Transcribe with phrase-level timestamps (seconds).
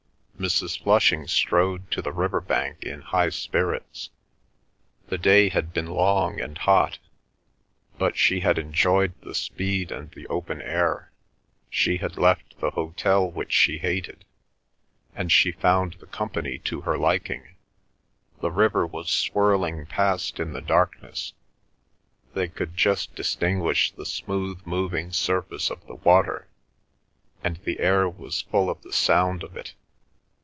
[0.41, 0.81] Mrs.
[0.81, 4.09] Flushing strode to the river bank in high spirits.
[5.05, 6.97] The day had been long and hot,
[7.99, 11.11] but she had enjoyed the speed and the open air;
[11.69, 14.25] she had left the hotel which she hated,
[15.13, 17.49] and she found the company to her liking.
[18.39, 21.33] The river was swirling past in the darkness;
[22.33, 26.47] they could just distinguish the smooth moving surface of the water,
[27.43, 29.75] and the air was full of the sound of it.